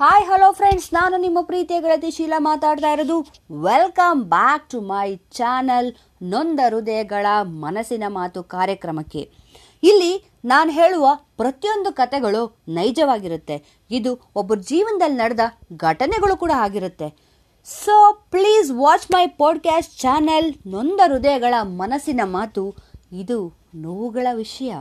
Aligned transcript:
Hi 0.00 0.26
hello 0.26 0.52
friends 0.52 0.94
ನಾನು 0.94 1.16
ನಿಮ್ಮ 1.16 1.38
ಪ್ರೀತಿಯ 1.42 1.80
ಗೆಳತಿ 1.80 2.10
ಶೀಲಾ 2.10 2.38
ಮಾತಾಡ್ತಾ 2.38 2.92
ಇರೋದು. 2.92 3.20
Welcome 3.62 4.24
back 4.24 4.70
to 4.70 4.80
my 4.80 5.16
channel 5.16 5.94
ನೊಂದ 6.22 6.60
ಹೃದಯಗಳ 6.68 7.26
ಮನಸ್ಸಿನ 7.42 8.04
ಮಾತು 8.08 8.42
ಕಾರ್ಯಕ್ರಮಕ್ಕೆ. 8.42 9.32
ಇಲ್ಲಿ 9.82 10.30
ನಾನು 10.44 10.70
ಹೇಳುವ 10.70 11.08
ಪ್ರತಿಯೊಂದು 11.36 11.92
ಕತೆಗಳು 11.92 12.58
ನೈಜವಾಗಿರುತ್ತೆ. 12.68 13.64
ಇದು 13.90 14.30
ಒಬ್ಬರ 14.34 14.56
ಜೀವನದಲ್ಲಿ 14.56 15.16
ನಡೆದ 15.16 15.40
ಘಟನೆಗಳು 15.76 16.36
ಕೂಡ 16.36 16.50
ಆಗಿರುತ್ತೆ. 16.54 17.08
So 17.64 18.26
please 18.30 18.70
watch 18.70 19.10
my 19.10 19.26
podcast 19.26 19.98
channel 20.00 20.54
ನೊಂದ 20.66 21.00
ಹೃದಯಗಳ 21.06 21.54
ಮನಸ್ಸಿನ 21.62 22.20
ಮಾತು. 22.24 22.74
ಇದು 23.12 23.52
ನೋವುಗಳ 23.74 24.26
ವಿಷಯ. 24.34 24.74